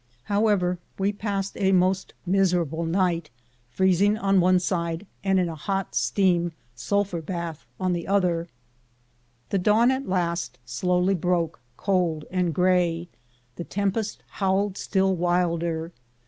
However, 0.23 0.79
121 0.97 1.09
MOUNT 1.11 1.13
RAINIER 1.13 1.13
we 1.13 1.19
passed 1.19 1.57
a 1.57 1.77
most 1.77 2.13
miserable 2.25 2.85
night, 2.85 3.29
freezing 3.69 4.17
on 4.17 4.41
one 4.41 4.57
side, 4.59 5.05
and 5.23 5.39
in 5.39 5.47
a 5.47 5.53
hot 5.53 5.93
steam 5.93 6.53
sulphur 6.73 7.21
bath 7.21 7.67
on 7.79 7.93
the 7.93 8.07
other. 8.07 8.47
The 9.51 9.59
dawn 9.59 9.91
at 9.91 10.09
last 10.09 10.57
slowly 10.65 11.13
broke, 11.13 11.59
cold 11.77 12.25
and 12.31 12.51
gray. 12.51 13.09
The 13.57 13.63
tempest 13.63 14.23
howled 14.27 14.75
still 14.75 15.15
wilder. 15.15 15.91